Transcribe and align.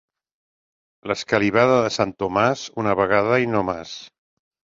L'escalivada 1.11 1.75
de 1.81 1.91
sant 1.99 2.15
Tomàs, 2.25 2.65
una 2.85 2.97
vegada 3.03 3.39
i 3.45 3.53
no 3.53 3.63
mas. 3.71 3.95